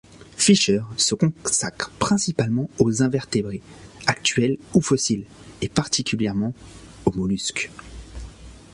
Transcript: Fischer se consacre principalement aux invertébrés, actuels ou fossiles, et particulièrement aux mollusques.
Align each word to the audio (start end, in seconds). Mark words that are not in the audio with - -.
Fischer 0.35 0.81
se 0.97 1.13
consacre 1.13 1.91
principalement 1.99 2.71
aux 2.79 3.03
invertébrés, 3.03 3.61
actuels 4.07 4.57
ou 4.73 4.81
fossiles, 4.81 5.27
et 5.61 5.69
particulièrement 5.69 6.55
aux 7.05 7.11
mollusques. 7.11 7.69